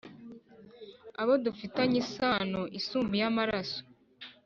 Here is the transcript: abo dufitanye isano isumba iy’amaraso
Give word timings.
abo 1.21 1.33
dufitanye 1.45 1.97
isano 2.03 2.61
isumba 2.79 3.13
iy’amaraso 3.17 3.81